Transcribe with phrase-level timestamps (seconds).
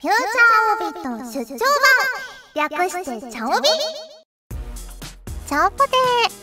[0.00, 1.58] フューチャーオービット出張
[2.54, 2.70] 版。
[2.70, 3.68] 略してチャオビ。
[5.48, 5.90] チャオポテ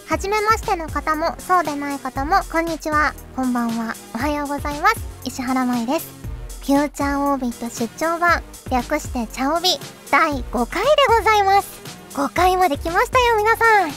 [0.07, 3.13] ーはじめましての方もそうでない方もこんにちは。
[3.33, 3.93] こんばんは。
[4.13, 4.95] おはようございます。
[5.23, 6.13] 石原舞です。
[6.65, 9.69] フューチャーオービット出張版略してチャオビ。
[10.11, 11.81] 第5回でございます。
[12.13, 13.91] 5回まで来ましたよ皆さん。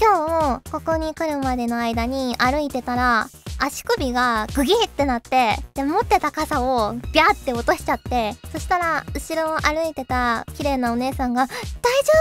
[0.00, 3.28] 今日ここに来るまでの間に歩いてたら
[3.58, 11.52] 足首がグギってなってで持ってた傘をビャーって落としちゃってそしたら後ろを歩いてた綺麗なお姉さんが「大丈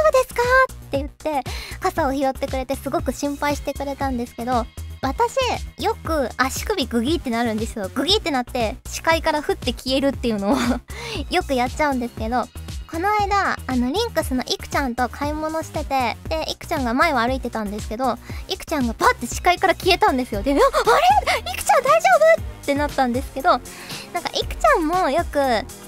[0.10, 0.41] 夫ですか?」
[0.72, 1.44] って言って
[1.80, 4.66] 傘を拾ってくれてすごく心配してくれたんですけど
[5.02, 5.36] 私
[5.84, 10.58] よく足首グギってなるんですよグギってなって視界からふって消えるっていうのを
[11.30, 12.48] よくやっちゃうんですけど
[12.94, 20.44] この間あのリンクスのいくちゃんと買い物しててでいくちゃんが前を歩いてたんですけどいくちゃんがパッて視界から消えたんですよ。
[20.44, 20.60] で「あれ？
[20.60, 22.08] いくちゃん大丈
[22.38, 25.40] 夫?」ってなったんですけどなんかいくちゃんもよく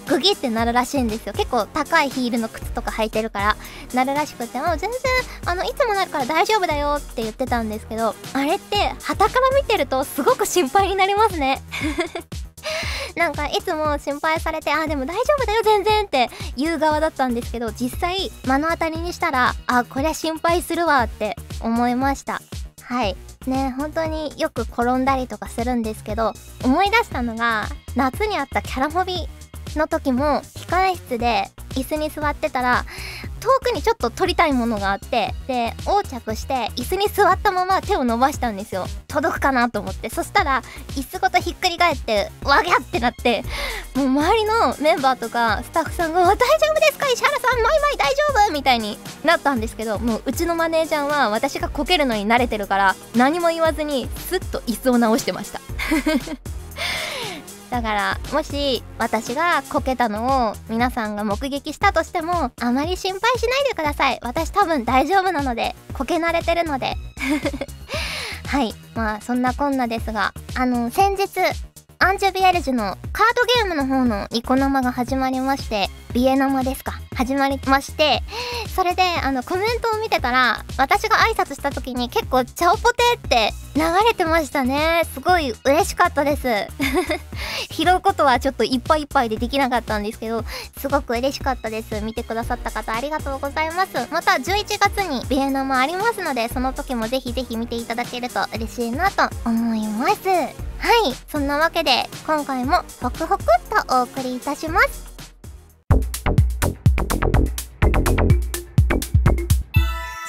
[0.08, 1.34] グギってなるらしいんですよ。
[1.34, 3.58] 結構高いヒールの靴とか履いてるから
[3.94, 4.90] なるらしくても全然
[5.46, 11.62] あのいつもなるから大丈夫だよって言ってたんですけどあれって旗から見てるとすごく心配になりますね。
[13.16, 22.42] なんかいつも心配されて、あ、でも大丈夫だよ全然って言う側だったんですけど、実際目の当たりにしたら、あ、こりゃ心配するわって思いました。
[22.82, 23.16] はい。
[23.48, 29.28] ね、本当によく転んだりとかするんですけど、思い出したのが、夏にあったキャラモビ
[29.76, 32.86] の時も、控え室で椅子に座ってたら、
[33.46, 38.88] 遠くにちょっと撮りたいものがあってで横着して椅子に座ったまま手を伸ばしたんですよ。
[39.08, 40.10] 届くかなと思って。
[40.10, 40.64] そしたら
[40.96, 43.44] 椅子ごとひっくり返ってわぎゃってなって
[43.96, 46.36] もう周りのメンバーとかスタッフさんが「大丈
[46.72, 47.08] 夫ですか？
[47.08, 48.16] 石原さんマイマイ大丈
[48.50, 55.62] 夫?」みたいになったんですけどもううちのマネージャーは私がこけるのに慣れてるから何も言わずにスッと椅子を直してました。
[57.76, 64.20] だからもし私がこけたのを皆さんが目撃したとしてもあまり心配しないでください。
[64.22, 66.96] 私多分大丈夫なのでこけ慣れてるので。
[68.48, 68.74] はい。
[68.94, 71.28] まあそんなこんなですがあの先日
[72.00, 76.94] アンジュビエルジュのカードゲームの方のニコ生が始まりましてビエ生ですか？
[77.14, 78.22] 始まりまして
[78.74, 85.02] それであのコメントを見てたら私が挨拶した時に結構「チャオポテ」って流れてましたね。
[85.14, 86.48] すごい嬉しかったです。
[87.72, 90.46] 拾うことはちょっといっぱいいっぱいでできなかったんですけど
[90.80, 92.00] すごく嬉しかったです。
[92.02, 93.92] 見てくださった方ありがとうございます。
[94.12, 100.14] また11月にビエナもありますのでその時もぜひぜひ見ていただけると嬉しいなと思います。
[100.30, 100.46] は
[101.10, 101.14] い。
[101.30, 103.48] そんなわけで今回もホクホクっ
[103.88, 105.15] とお送りいたします。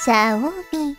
[0.07, 0.39] シャオ
[0.71, 0.95] ビ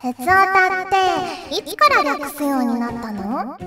[0.00, 3.58] 鉄オタっていつから略すようになったの？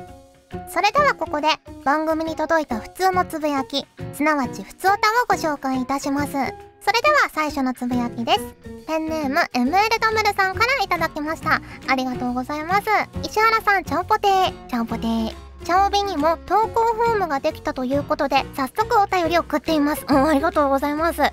[0.68, 1.50] それではここで
[1.84, 5.00] 番組に届いた普通のつぶやきすなわち普通オタを
[5.30, 6.32] ご紹介いたします。
[6.32, 8.40] それでは最初のつぶやきです。
[8.88, 11.62] ペンネーム ML ダムルさんからいただきました。
[11.88, 12.88] ありがとうございます。
[13.22, 14.68] 石原さんちゃんぽてー。
[14.68, 15.32] ちゃんぽてー。
[15.64, 20.06] チャオビにも投稿フォームができたということで、早速お便りを送っています。
[20.10, 21.22] うん、ありがとうございます。
[21.22, 21.32] え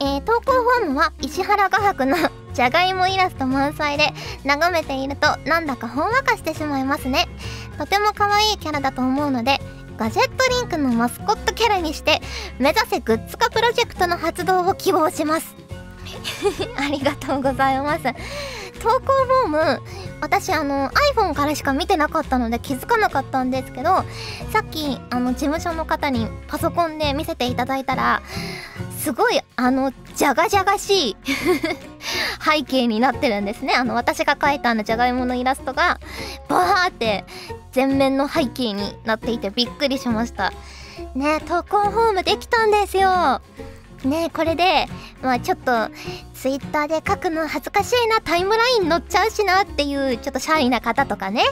[0.00, 2.16] ー、投稿フォームは石原画伯の
[2.52, 4.12] じゃがいもイラスト満載で、
[4.44, 7.26] 眺めているとなんだかほんわかしてしまいますね。
[7.76, 9.58] とても可愛いキャラだと思うので、
[9.96, 12.20] ガジェットリンクのマスコットキャラにして、
[12.58, 15.56] 目指せグッズ化プロジェクトの発動を希望します。
[16.76, 18.02] ありがとうございます。
[18.82, 19.12] 投稿
[19.46, 19.82] フォーム
[20.20, 24.04] 私あの iPhone からしか見てなかったので気づかなかったんですけど
[24.50, 28.22] さっきあの事務所の方にパソコンで見せていただいたら
[28.98, 31.16] すごいあのじゃがじゃがしい
[32.44, 33.74] 背景になってるんですね。
[33.74, 36.00] あの私が描いたあのじゃがいものイラストが
[36.48, 37.24] バーって
[37.72, 40.52] 全面の背景になっていてびっくりしました。
[41.14, 43.40] ね投稿フォームできたんですよ。
[44.06, 44.86] ねこれで
[45.22, 45.72] まあちょっと
[46.34, 51.42] ツイッターで書くの恥ずかしいなタイムライン乗っちゃうしなっていうちょっとシャイな方とかね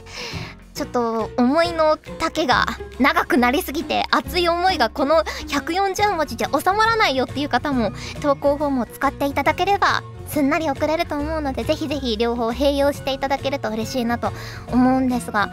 [0.75, 2.65] ちょっと思いの丈が
[2.99, 7.93] 長くなりすぎて熱い思いがこの140文字じゃ収まらないよっていう方も
[8.23, 14.33] 投稿フォームを使っていただければすんなり送れると思うのでぜひぜひ両方併用していただけると嬉しいなと
[14.73, 15.53] 思うんですが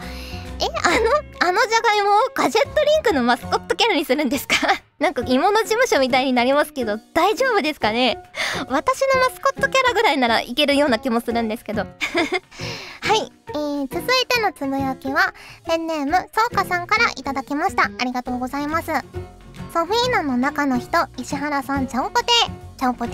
[0.60, 4.56] えあのあのじゃがいもをガジェットリンクのマスコットキャラにするんですか？
[5.00, 8.18] なんか芋の事務所みたいになりますけど大丈夫ですかね？
[8.68, 11.86] 私のマスコットキャラぐらいならいけるような気もするんですけど。
[13.00, 15.32] はい、えー、続いてのつぶやきは
[15.66, 17.84] ペンネームそうかさんからいただきました。
[17.84, 18.88] ありがとうございます。
[19.72, 22.26] ソフィーナの中の人石原さんちゃんぽて
[22.76, 23.12] ちゃんぽて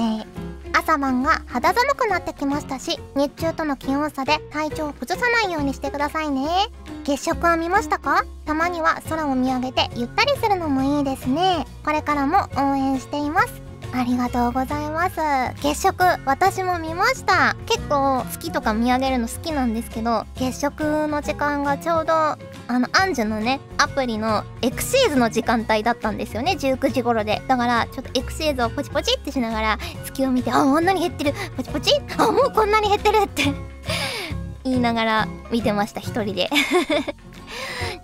[0.77, 6.67] 朝晩が肌寒くなってきましたし日中との気温差で体調を崩さないようにしてくださいね。
[7.05, 8.25] 月食は見ましたか？
[8.45, 11.65] たまには空を見上げてゆったりするのもいいですね。
[11.85, 13.64] これからも応援しています。
[13.97, 15.17] ありがとうございます。
[15.63, 17.55] 月食私も見ました。
[17.67, 22.39] 結構月とか見上げるの好きなんですけど月食の時間がちょうどあ
[22.69, 26.57] のアンジュのねアプリのエクシーズの時間帯だったんですよね。
[26.59, 27.41] 19時頃で。
[27.47, 31.33] だからちょっとエクシーズをポチポチってしながら月を見てあこんなに減ってる。
[31.57, 31.93] ポチポチ？
[32.19, 33.45] あもうこんなに減ってるって。
[34.65, 36.51] 言いながら見てました一人で。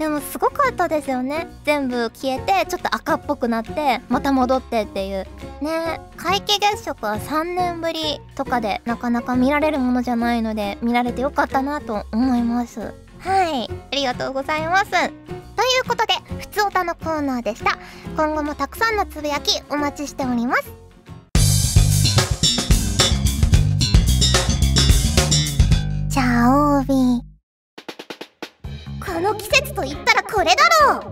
[0.00, 1.46] でもすごかったですよね。
[1.62, 5.26] 全部消えてちょっと赤っぽくなってまた戻ってっていう。
[5.60, 6.00] ね。
[6.16, 12.94] 皆既月食は3年ぶりとかでなかなか見られるものじゃないので見られてよかったなと思います。
[13.18, 13.68] はい。
[13.68, 14.90] ありがとうございます。
[14.90, 15.10] という
[15.86, 17.76] ことでふつおたのコーナーでした。
[18.16, 20.72] 今後もたくさんのつぶやきお待ちしております。
[26.08, 27.29] チャオービー。
[29.20, 30.54] この季節と言ったらこれだ
[30.86, 31.02] ろう。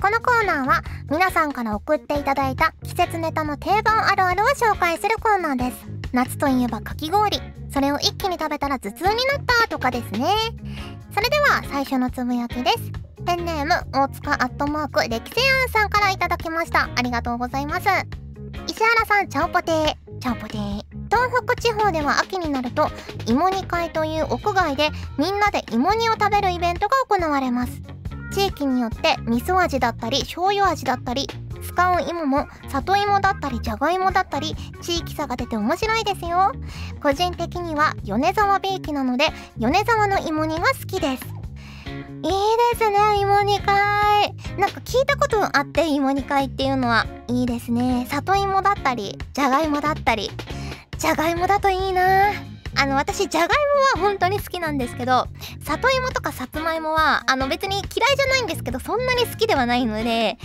[0.00, 0.80] このコーナーは
[1.10, 5.88] 皆さんから送っていただいた季節ネタの定番あるあるを紹介するコーナーです。
[6.12, 7.40] 夏といえばかき氷。
[7.74, 10.28] それを一気に食べたら頭痛になったとかですね。
[11.12, 12.78] それでは最初のつぶやきです。
[13.26, 16.88] ペンネーム大塚アットマーク歴世庵さんからいただきました。
[16.94, 17.88] ありがとうございます。
[18.68, 20.18] 石原さんちゃんぽてー。
[20.20, 20.89] ちゃんぽてー。
[21.10, 22.88] 東北地方では秋になると
[23.26, 27.82] 芋煮会という屋外でみんなで芋煮を食べるイベントが行われます。
[28.32, 31.26] 地域によって味噌味だったり醤油味だったり
[31.66, 36.52] 使う芋も里芋だったりじゃがいもだったり地域差が出て面白いですよ。
[37.02, 39.26] 個人的には米沢ビーキなので
[39.58, 41.24] 米沢の芋煮が好きです。
[42.22, 42.32] いい
[42.78, 44.34] ですね芋煮会。
[44.58, 47.06] なんか聞いたことあって芋煮会っていうのは。
[47.26, 48.06] いいですね。
[48.10, 50.30] 里芋だったりじゃがいもだったり。
[51.00, 52.30] じゃがいもだといいな。
[52.76, 53.48] あの私じゃがい
[53.96, 55.26] もは本当に好きなんですけど
[55.64, 60.38] 里芋とかさつまいもはあの別に嫌いじゃないんですけどそんなに好きではないので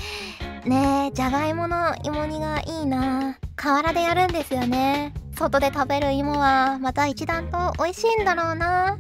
[0.66, 3.38] ねえじゃがいもの芋煮がいいな。
[3.58, 5.14] 河原でやるんですよね。
[5.36, 8.98] 外で食べる芋はまた一段と美味しいんだろうな。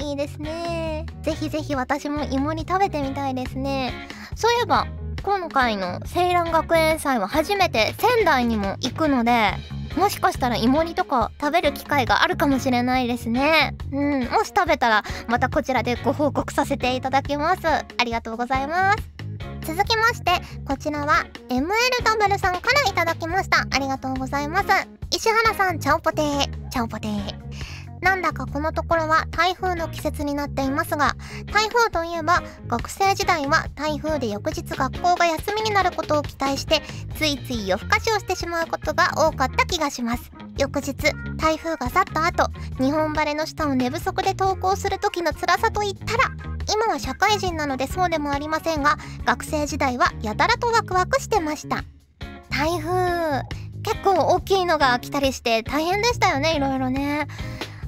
[0.00, 1.06] いいですね。
[1.22, 3.92] ぜひぜひ私も芋煮食べてみたいですね。
[4.36, 4.86] そういえば
[5.22, 9.54] 今回の青蘭学園祭は初めて仙台にも行くので
[9.98, 13.74] もしかしたら芋煮とか食べる機会があるかもしれないですね。
[13.90, 14.20] うん。
[14.30, 17.66] もし食べたらまたこちらでご報告させていただきます。
[17.66, 18.98] ありがとうございます。
[19.62, 20.30] 続きまして
[20.64, 23.66] こちらは MLW さんからいただきました。
[23.70, 24.68] ありがとうございます。
[25.10, 26.68] 石原さんちゃんぽてー。
[26.68, 27.34] ちゃんぽてー。
[28.00, 31.16] なんだかこのところは台風の季節になっていますが
[31.52, 36.82] 台風といえば学生時代は台風で翌日学校が休みになることを期待して
[37.16, 40.30] ついつい夜更かしをしてしまうことが多かった気がします。
[40.56, 40.94] 翌日
[41.36, 42.50] 台風が去った後
[42.80, 46.34] 日本晴れの下を寝不足で登校する時の辛さといったら
[46.72, 51.84] 今は社会人なのでそうでもありませんが学生時代はやたらとワクワクしてました。
[52.50, 53.42] 台風
[53.84, 57.28] 結構大きいのが来たりして大変でしたよねいろいろね。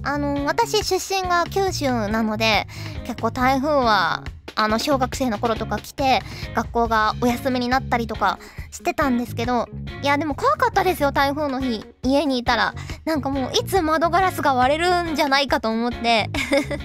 [0.02, 2.66] あの私出身が九州なので
[3.06, 4.24] 結構台風は
[4.54, 6.20] あの小学生の頃とか来て
[6.54, 8.38] 学校がお休みになったりとか
[8.70, 9.68] してたんですけど
[10.02, 11.84] いやでも怖かったですよ台風の日。
[12.02, 12.74] 家にいたら。
[13.04, 16.30] なんかもういつ窓ガラスが割れるんじゃないかと思って。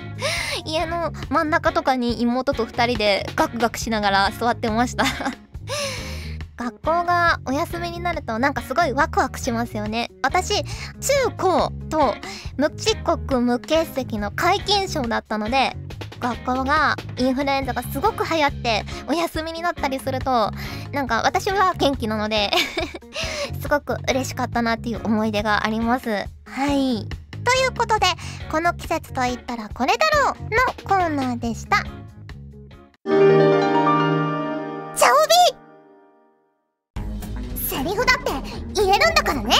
[0.65, 5.06] 家の真ん中とかに妹と2人でガクガクしながら座ってました。
[6.57, 10.10] 学校がお休みになるとなんかすごいワクワクしますよね。
[10.24, 10.68] 私中
[11.38, 12.15] 高と
[12.58, 15.75] 無遅刻無欠席の皆勤賞だったので
[16.20, 20.51] 学校がインフルエンザがすごく流行ってお休みになったりすると
[20.91, 22.51] なんか私は元気なので
[23.62, 26.10] すごく嬉しかったなっていう思い出があります。
[26.46, 27.08] はい。
[27.44, 28.08] ということで
[28.50, 31.84] この季節といったらこれだろうのコーナーでした。
[38.75, 39.53] 言えるんだからね。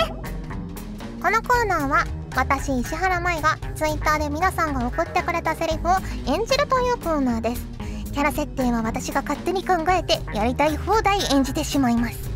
[1.22, 2.05] このコーナーは
[2.36, 5.91] 私石原舞が Twitter で皆さんが送ってくれたセリフを
[6.27, 7.65] 演じるというコーナーです。
[8.12, 12.29] キャラ設定は私が勝手に考えてやりたい放題演じてしまいます。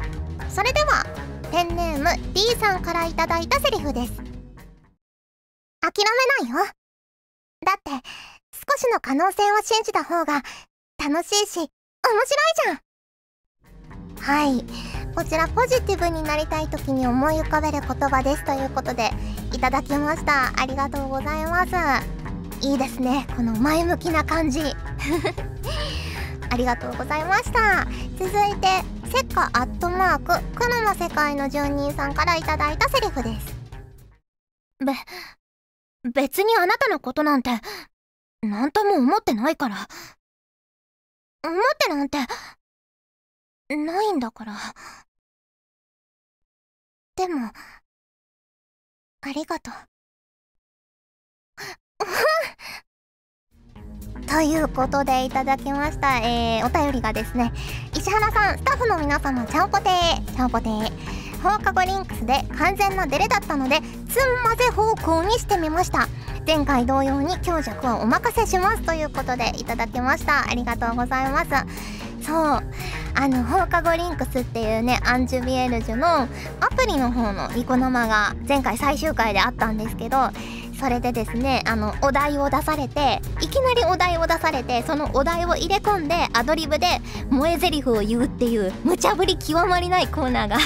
[0.49, 1.05] それでは
[1.51, 4.13] ペンネーム D さんからいただいたセリフです。
[5.81, 6.03] 諦
[6.41, 6.65] めないよ。
[7.65, 7.91] だって
[8.53, 10.43] 少しの可能性を信じた方が
[10.97, 11.69] 楽しいし面白い
[12.65, 12.79] じゃん。
[14.21, 14.65] はい。
[15.15, 19.09] こちらポジティブになりたい時に思い浮かべる言葉ですということで
[19.53, 20.53] いただきました。
[20.61, 22.65] ありがとうございます。
[22.65, 23.27] いいですね。
[23.35, 24.61] この前向きな感じ。
[26.51, 27.85] ありがとうございました。
[28.17, 28.67] 続いて
[29.11, 33.55] せっかアットマーク黒の世界の住人さんからいただいたセリフです。
[34.85, 34.93] べ、
[36.11, 37.49] 別にあなたのことなんて、
[38.41, 39.87] なんとも思ってないから。
[41.43, 42.17] 思ってなんて、
[43.75, 44.53] ないんだから。
[47.15, 47.51] でも、
[49.21, 49.73] ありがとう。
[54.27, 57.51] ということでいただきました、えー、お便りがですね
[57.93, 60.35] 石原さんスタッフの皆様ちゃんぽてー。
[60.35, 61.19] ちゃんぽてー。
[61.41, 63.83] 放課後リンクスで完全なデレだったのでつん
[64.43, 66.07] まぜ方向にしてみました。
[66.45, 70.49] 前回同様に強弱はお任せしますということでいただきました。
[70.49, 71.49] ありがとうございます。
[72.25, 72.63] そう
[73.21, 76.27] あの放課後リンクスっていうねアンジュビエルジュのア
[76.73, 80.29] プリの方のニコ生が前回最終回であったんですけど
[80.79, 90.57] それでですねあのお題を出されていきなりお題を出されてそのお題を入れ込んでアドリブで萌え台詞を言うっていう無茶ぶり極まりないコーナーが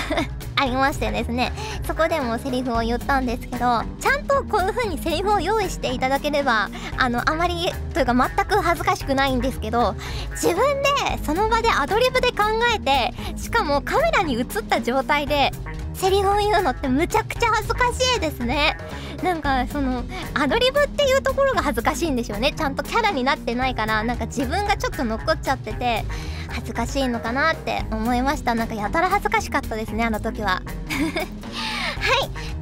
[0.56, 1.52] ありましてですね
[1.86, 9.96] そこでもセリフを言ったんですけどちゃんとこういう風にセリフを用意していただければあのあまりというか全く恥ずかしくないんですけど
[10.32, 10.90] 自分で
[11.24, 12.44] その場でアドリブで考
[12.76, 15.52] えてしかもカメラに映った状態で
[15.94, 18.76] セリフを言うのってむちゃくちゃ恥ずかしいですね。
[19.24, 20.04] なんかその
[20.34, 22.52] アドリブっていうところが恥ずかしいんでしょうね。
[22.52, 26.04] ちゃんとキャラになってないからなんか自分がちょっと残っちゃってて
[26.50, 28.54] 恥ずかしいのかなって思いました。
[28.54, 30.60] なんかやたら恥ずかしかったですねあの時は。
[30.60, 30.64] はい。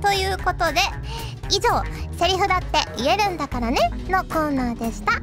[0.01, 0.81] ということで
[1.49, 1.83] 以上
[2.17, 3.77] 「セリフだって言えるんだからね」
[4.07, 5.13] のコーナーでした。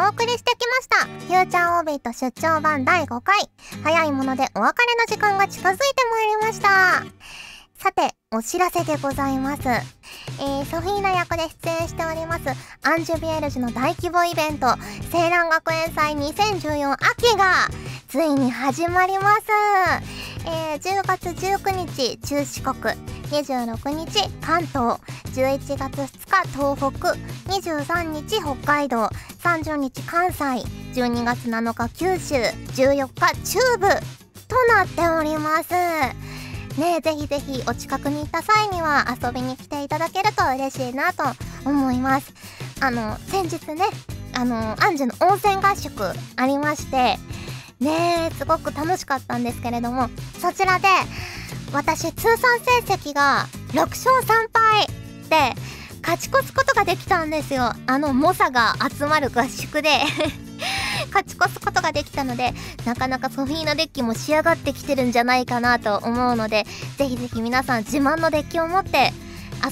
[0.00, 3.50] お送りしてきました「フューチャーオービート出張版第5回」
[3.82, 7.02] 早いものでお別れの時間が近づいてまいりました。
[7.78, 9.68] さて、お知らせでございます。
[9.68, 12.48] えー、ソフィーナ役で出演しております、
[12.82, 14.76] アンジュビエルジュの大規模イベント、青
[15.30, 17.68] 蘭学園祭2014秋が、
[18.08, 19.42] ついに始まります。
[20.44, 22.74] えー、10月19日、中四国、
[23.30, 24.98] 26日、関東、
[25.36, 27.12] 11月2日、東北、
[27.52, 29.08] 23日、北海道、
[29.44, 30.44] 30日、関西、
[31.00, 32.34] 12月7日、九州、
[32.74, 33.88] 14日、中部、
[34.48, 35.68] となっております。
[36.78, 41.24] ねぜひぜひお近くに行った際には遊びに来ていただけると嬉しいなと
[41.64, 42.32] 思います。
[42.80, 43.84] あの先日ね
[44.34, 47.16] あのアンジュの温泉合宿ありまして
[47.80, 50.08] ねすごく楽しかったんですけれども
[50.40, 50.86] そちらで
[51.72, 54.86] 私通算成績が6勝3敗
[55.28, 55.60] で
[56.02, 57.72] 勝ち越すことができたんですよ。
[57.86, 59.90] あの猛者が集まる合宿で。
[61.06, 62.52] 勝ち越すことができたので
[62.84, 66.64] なかなかソフィーナデッキも仕上がってきてるんじゃないかなと思うので
[66.96, 69.12] ぜひぜひ皆さん自慢のデッキを持って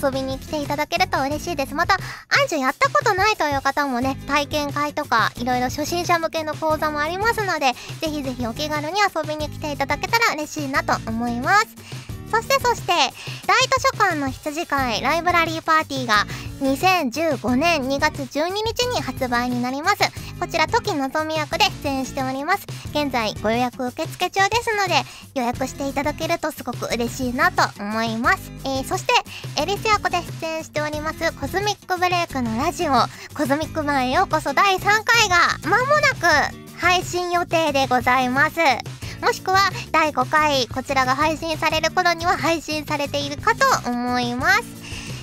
[0.02, 1.74] 遊びに来ていただけると嬉しいです。
[1.74, 12.05] またアンジュやったことないという方もね体験会とかいろいろ初心者向けの講座もありますのでぜひぜひお気軽に遊びに来ていただけたら嬉しいなと思います。
[12.36, 16.26] そしてそして大図書館の羊会ライブラリーパーティーが
[16.60, 19.98] 2015年2月12日に発売になります。
[20.38, 22.66] こちら時のぞみ役で出演しております。
[22.90, 24.94] 現在ご予約受付中ですので
[25.34, 29.12] 予約していただけるとすごく嬉しいなと思います、えー、そして
[29.60, 32.92] エリス役で出演しておりますコズミックブレイクのラジオ
[33.36, 38.95] コズミック版へようこそ第3回が間もなく配信予定でございます。
[39.20, 44.62] もしくは第5回こちらが配信される頃には配信されているかと思います。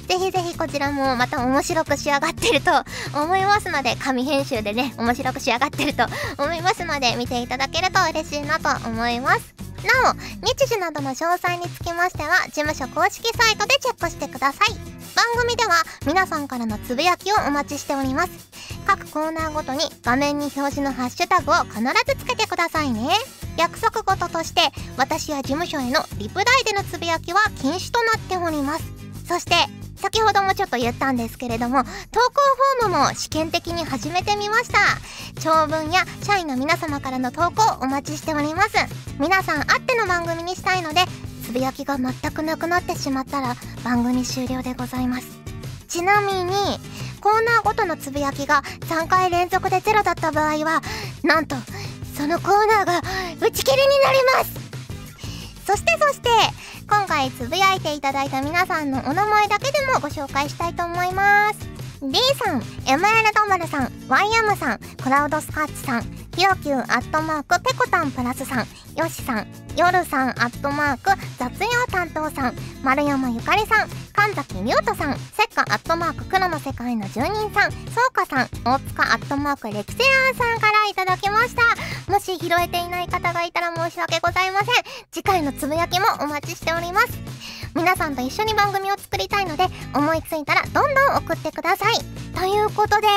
[0.08, 2.72] ぜひぜひこちらもまた面白く仕上がってると
[3.18, 6.06] 思いますので紙編集でね面白く仕上がってると
[6.38, 9.54] 思いますので見ていただけると嬉しいなと思います。
[9.84, 10.14] なお
[10.46, 14.70] 日時などの詳細につきましては事務所公式サイトでチェックしてください。
[15.16, 15.74] 番組では
[16.06, 18.32] 皆さんからのつぶやきをお待ちしております。
[18.86, 23.10] 各コーナーごとに画面に表示のハッシュタグを必ずつけてくださいね。
[23.58, 24.62] 約束事として
[24.98, 28.84] 私や事務所へのリプライでのつぶやきは禁止となっております。
[29.28, 29.54] そして
[29.96, 32.32] 先ほどもちょっと言ったんですけれども投稿
[32.82, 34.80] フォームも試験的に始めてみました。
[35.40, 38.72] 長文や社員の皆様からの投稿お待ちしております。
[39.20, 41.02] 皆さんあっての番組にしたいので
[41.46, 45.28] つぶやきが全くなくなってしまったら番組終了でございます。
[45.88, 46.52] ちなみに
[47.22, 50.82] コーナーごとのつぶやきが3回連続でゼロだった場合は
[51.24, 51.56] なんと
[52.16, 53.02] そのコーナーが
[53.46, 54.64] 打ち切りになります。
[55.66, 56.30] そしてそして
[56.90, 61.60] 今回つぶやいていただいた皆さんのお名前だけでもご紹介したいと思います。
[62.02, 68.60] D さん、ML ドマルさん、YM さん、クラウドスカッチさん、ひろきゅうアットマークペコタンプラスさん
[68.98, 69.48] よしさん
[69.78, 77.78] よるさんアットマーク雑用担当さん丸山ゆかりさん神崎ミュートさんせっかアットマーク黒の世界の住人さんそ
[78.10, 81.62] うかさん大塚アットマークレクセラーさんからいただきました。
[82.12, 84.68] もし拾えていない方がいたら申し訳ございません。
[85.12, 87.08] 次回のつぶやきもお待ちしております。
[87.76, 91.96] 皆さんと一緒に番組を作りたいので思いついたらどんどん送ってください。
[92.36, 93.08] ということで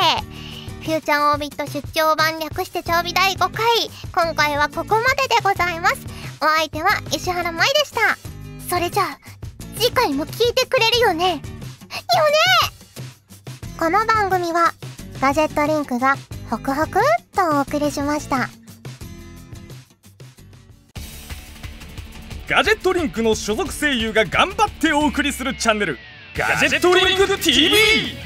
[0.86, 3.66] フューチャーオービット出張版略して調備第5回。
[4.14, 5.96] 今回はここまででございます。
[6.40, 8.16] お相手は石原舞でした。
[8.70, 9.18] それじゃあ
[9.76, 11.30] 次回も聞いてくれるよね。
[11.30, 11.42] よね。
[13.76, 14.74] この番組は
[15.20, 16.14] ガジェットリンクが
[16.48, 17.02] ホクホクっ
[17.34, 18.48] とお送りしました。
[22.48, 25.98] ガジェットリンクの所属声優が頑張ってお送りするチャンネル。
[26.36, 28.25] ガジェットリンク TV